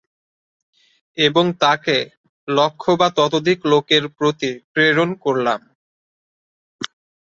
এবং 1.17 1.45
তাঁকে, 1.59 1.97
লক্ষ 2.47 2.83
বা 2.99 3.07
ততোধিক 3.09 3.59
লোকের 3.65 4.03
প্রতি 4.17 4.51
প্রেরণ 4.73 5.09
করলাম। 5.15 5.61